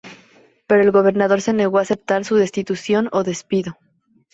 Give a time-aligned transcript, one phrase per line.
[0.65, 3.77] Pero el Gobernador se negó a aceptar su destitución ó despido.